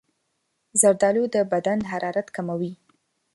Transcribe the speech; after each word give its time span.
زردالو 0.81 1.23
د 1.33 1.37
بدن 1.51 1.79
حرارت 1.91 2.27
کموي. 2.35 2.73